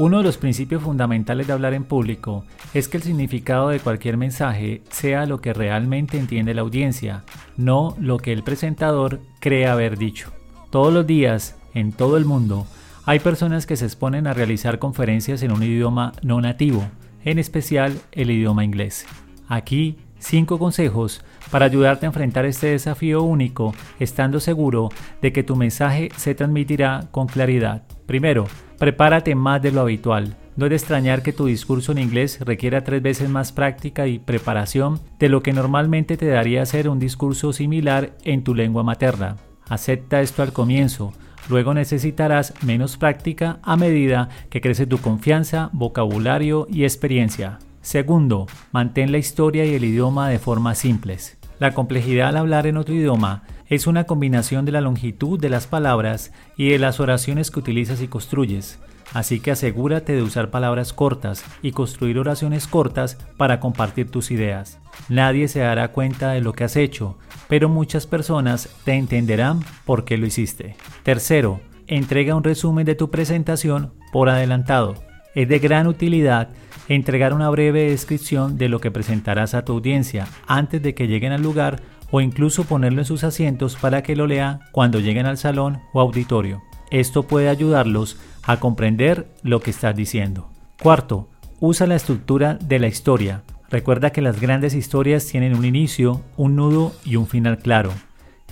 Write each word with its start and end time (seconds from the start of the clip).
Uno 0.00 0.16
de 0.16 0.24
los 0.24 0.38
principios 0.38 0.82
fundamentales 0.82 1.46
de 1.46 1.52
hablar 1.52 1.74
en 1.74 1.84
público 1.84 2.46
es 2.72 2.88
que 2.88 2.96
el 2.96 3.02
significado 3.02 3.68
de 3.68 3.80
cualquier 3.80 4.16
mensaje 4.16 4.80
sea 4.88 5.26
lo 5.26 5.42
que 5.42 5.52
realmente 5.52 6.16
entiende 6.16 6.54
la 6.54 6.62
audiencia, 6.62 7.22
no 7.58 7.94
lo 8.00 8.16
que 8.16 8.32
el 8.32 8.42
presentador 8.42 9.20
cree 9.40 9.66
haber 9.66 9.98
dicho. 9.98 10.32
Todos 10.70 10.90
los 10.90 11.06
días, 11.06 11.58
en 11.74 11.92
todo 11.92 12.16
el 12.16 12.24
mundo, 12.24 12.66
hay 13.04 13.18
personas 13.18 13.66
que 13.66 13.76
se 13.76 13.84
exponen 13.84 14.26
a 14.26 14.32
realizar 14.32 14.78
conferencias 14.78 15.42
en 15.42 15.52
un 15.52 15.62
idioma 15.62 16.12
no 16.22 16.40
nativo, 16.40 16.82
en 17.22 17.38
especial 17.38 18.00
el 18.12 18.30
idioma 18.30 18.64
inglés. 18.64 19.04
Aquí, 19.48 19.98
cinco 20.18 20.58
consejos 20.58 21.22
para 21.50 21.66
ayudarte 21.66 22.06
a 22.06 22.08
enfrentar 22.08 22.46
este 22.46 22.68
desafío 22.68 23.22
único, 23.22 23.74
estando 23.98 24.40
seguro 24.40 24.88
de 25.20 25.34
que 25.34 25.42
tu 25.42 25.56
mensaje 25.56 26.08
se 26.16 26.34
transmitirá 26.34 27.08
con 27.10 27.26
claridad. 27.26 27.82
Primero, 28.10 28.48
Prepárate 28.76 29.36
más 29.36 29.62
de 29.62 29.70
lo 29.70 29.82
habitual. 29.82 30.34
No 30.56 30.66
es 30.66 30.70
de 30.70 30.76
extrañar 30.76 31.22
que 31.22 31.32
tu 31.32 31.46
discurso 31.46 31.92
en 31.92 31.98
inglés 31.98 32.40
requiera 32.40 32.82
tres 32.82 33.00
veces 33.02 33.28
más 33.28 33.52
práctica 33.52 34.08
y 34.08 34.18
preparación 34.18 34.98
de 35.20 35.28
lo 35.28 35.44
que 35.44 35.52
normalmente 35.52 36.16
te 36.16 36.26
daría 36.26 36.62
hacer 36.62 36.88
un 36.88 36.98
discurso 36.98 37.52
similar 37.52 38.16
en 38.24 38.42
tu 38.42 38.52
lengua 38.52 38.82
materna. 38.82 39.36
Acepta 39.68 40.22
esto 40.22 40.42
al 40.42 40.52
comienzo, 40.52 41.12
luego 41.48 41.72
necesitarás 41.72 42.52
menos 42.64 42.96
práctica 42.96 43.60
a 43.62 43.76
medida 43.76 44.28
que 44.48 44.60
crece 44.60 44.86
tu 44.86 44.98
confianza, 44.98 45.70
vocabulario 45.72 46.66
y 46.68 46.82
experiencia. 46.82 47.60
Segundo, 47.80 48.48
mantén 48.72 49.12
la 49.12 49.18
historia 49.18 49.64
y 49.64 49.74
el 49.74 49.84
idioma 49.84 50.28
de 50.28 50.40
forma 50.40 50.74
simples. 50.74 51.38
La 51.60 51.74
complejidad 51.74 52.30
al 52.30 52.38
hablar 52.38 52.66
en 52.66 52.76
otro 52.76 52.92
idioma 52.92 53.44
es 53.70 53.86
una 53.86 54.04
combinación 54.04 54.64
de 54.64 54.72
la 54.72 54.80
longitud 54.80 55.38
de 55.38 55.48
las 55.48 55.68
palabras 55.68 56.32
y 56.56 56.70
de 56.70 56.78
las 56.78 56.98
oraciones 56.98 57.50
que 57.52 57.60
utilizas 57.60 58.02
y 58.02 58.08
construyes. 58.08 58.80
Así 59.14 59.40
que 59.40 59.52
asegúrate 59.52 60.12
de 60.14 60.22
usar 60.22 60.50
palabras 60.50 60.92
cortas 60.92 61.44
y 61.62 61.72
construir 61.72 62.18
oraciones 62.18 62.66
cortas 62.66 63.16
para 63.36 63.60
compartir 63.60 64.10
tus 64.10 64.30
ideas. 64.32 64.78
Nadie 65.08 65.48
se 65.48 65.60
dará 65.60 65.92
cuenta 65.92 66.32
de 66.32 66.40
lo 66.40 66.52
que 66.52 66.64
has 66.64 66.76
hecho, 66.76 67.16
pero 67.48 67.68
muchas 67.68 68.06
personas 68.06 68.68
te 68.84 68.94
entenderán 68.94 69.60
por 69.84 70.04
qué 70.04 70.16
lo 70.16 70.26
hiciste. 70.26 70.76
Tercero, 71.02 71.60
entrega 71.86 72.36
un 72.36 72.44
resumen 72.44 72.84
de 72.84 72.94
tu 72.96 73.10
presentación 73.10 73.92
por 74.12 74.28
adelantado. 74.28 74.94
Es 75.34 75.48
de 75.48 75.60
gran 75.60 75.86
utilidad 75.86 76.48
entregar 76.88 77.34
una 77.34 77.50
breve 77.50 77.90
descripción 77.90 78.58
de 78.58 78.68
lo 78.68 78.80
que 78.80 78.90
presentarás 78.90 79.54
a 79.54 79.64
tu 79.64 79.74
audiencia 79.74 80.26
antes 80.48 80.82
de 80.82 80.94
que 80.94 81.06
lleguen 81.06 81.30
al 81.30 81.42
lugar 81.42 81.80
o 82.10 82.20
incluso 82.20 82.64
ponerlo 82.64 83.00
en 83.00 83.06
sus 83.06 83.24
asientos 83.24 83.76
para 83.76 84.02
que 84.02 84.16
lo 84.16 84.26
lea 84.26 84.60
cuando 84.72 85.00
lleguen 85.00 85.26
al 85.26 85.38
salón 85.38 85.80
o 85.92 86.00
auditorio. 86.00 86.62
Esto 86.90 87.22
puede 87.22 87.48
ayudarlos 87.48 88.18
a 88.42 88.58
comprender 88.58 89.28
lo 89.42 89.60
que 89.60 89.70
estás 89.70 89.94
diciendo. 89.94 90.50
Cuarto, 90.82 91.28
usa 91.60 91.86
la 91.86 91.96
estructura 91.96 92.54
de 92.54 92.78
la 92.78 92.88
historia. 92.88 93.42
Recuerda 93.70 94.10
que 94.10 94.22
las 94.22 94.40
grandes 94.40 94.74
historias 94.74 95.26
tienen 95.26 95.54
un 95.54 95.64
inicio, 95.64 96.22
un 96.36 96.56
nudo 96.56 96.92
y 97.04 97.16
un 97.16 97.28
final 97.28 97.58
claro. 97.58 97.92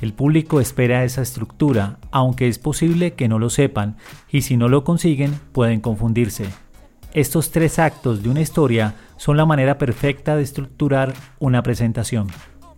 El 0.01 0.13
público 0.13 0.61
espera 0.61 1.03
esa 1.03 1.23
estructura, 1.23 1.99
aunque 2.13 2.47
es 2.47 2.61
posible 2.61 3.15
que 3.15 3.27
no 3.27 3.41
lo 3.41 3.51
sepan, 3.51 3.97
y 4.31 4.43
si 4.43 4.57
no 4.57 4.69
lo 4.69 4.85
consiguen 4.85 5.41
pueden 5.53 5.81
confundirse. 5.81 6.47
Estos 7.15 7.51
tres 7.51 7.81
actos 7.81 8.23
de 8.23 8.29
una 8.29 8.41
historia 8.41 8.95
son 9.17 9.37
la 9.37 9.47
manera 9.47 9.79
perfecta 9.79 10.37
de 10.37 10.43
estructurar 10.43 11.15
una 11.41 11.65
presentación. 11.65 12.29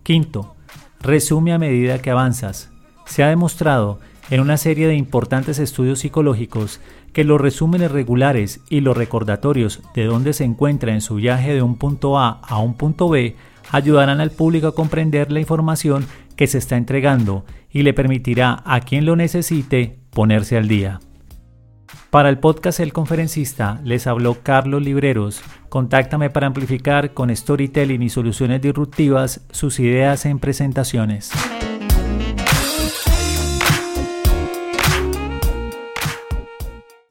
Quinto, 0.02 0.54
resume 1.00 1.52
a 1.52 1.58
medida 1.58 2.00
que 2.00 2.10
avanzas. 2.10 2.70
Se 3.06 3.22
ha 3.22 3.28
demostrado 3.28 3.98
en 4.30 4.40
una 4.40 4.56
serie 4.56 4.86
de 4.86 4.94
importantes 4.94 5.58
estudios 5.58 6.00
psicológicos 6.00 6.80
que 7.12 7.24
los 7.24 7.40
resúmenes 7.40 7.90
regulares 7.90 8.60
y 8.68 8.80
los 8.80 8.96
recordatorios 8.96 9.80
de 9.94 10.04
dónde 10.04 10.32
se 10.32 10.44
encuentra 10.44 10.92
en 10.92 11.00
su 11.00 11.16
viaje 11.16 11.52
de 11.52 11.62
un 11.62 11.76
punto 11.76 12.18
A 12.18 12.40
a 12.42 12.58
un 12.58 12.74
punto 12.74 13.08
B 13.08 13.34
ayudarán 13.72 14.20
al 14.20 14.30
público 14.30 14.68
a 14.68 14.74
comprender 14.74 15.32
la 15.32 15.40
información 15.40 16.06
que 16.36 16.46
se 16.46 16.58
está 16.58 16.76
entregando 16.76 17.44
y 17.70 17.82
le 17.82 17.92
permitirá 17.92 18.62
a 18.64 18.80
quien 18.80 19.04
lo 19.04 19.16
necesite 19.16 19.98
ponerse 20.10 20.56
al 20.56 20.68
día. 20.68 21.00
Para 22.10 22.28
el 22.28 22.38
podcast 22.38 22.80
El 22.80 22.92
Conferencista 22.92 23.80
les 23.84 24.08
habló 24.08 24.38
Carlos 24.42 24.82
Libreros. 24.82 25.42
Contáctame 25.68 26.28
para 26.28 26.48
amplificar 26.48 27.14
con 27.14 27.34
storytelling 27.34 28.02
y 28.02 28.08
soluciones 28.08 28.60
disruptivas 28.60 29.42
sus 29.52 29.78
ideas 29.78 30.26
en 30.26 30.40
presentaciones. 30.40 31.30